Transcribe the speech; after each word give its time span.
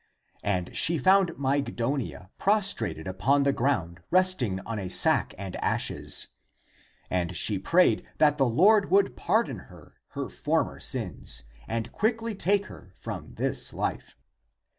And 0.43 0.75
she 0.75 0.97
found 0.97 1.37
Mygdonia 1.37 2.31
prostrated 2.39 3.07
upon 3.07 3.43
the 3.43 3.53
ground 3.53 4.01
resting 4.09 4.59
on 4.61 4.79
a 4.79 4.89
sack 4.89 5.35
and 5.37 5.55
ashes. 5.57 6.29
And 7.11 7.37
she 7.37 7.59
prayed 7.59 8.03
that 8.17 8.39
the 8.39 8.47
Lord 8.49 8.89
would 8.89 9.15
pardon 9.15 9.59
her 9.69 9.93
her 10.17 10.27
former 10.27 10.79
sins 10.79 11.43
and 11.67 11.91
quickly 11.91 12.33
take 12.33 12.65
her 12.65 12.93
from 12.99 13.35
this 13.35 13.73
life. 13.73 14.15